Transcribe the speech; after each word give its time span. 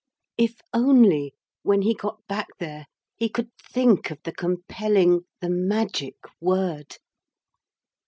If 0.35 0.61
only, 0.73 1.35
when 1.61 1.83
he 1.83 1.93
got 1.93 2.25
back 2.25 2.47
there 2.57 2.87
he 3.17 3.29
could 3.29 3.51
think 3.61 4.09
of 4.09 4.17
the 4.23 4.31
compelling, 4.33 5.25
the 5.41 5.49
magic 5.51 6.15
word! 6.39 6.97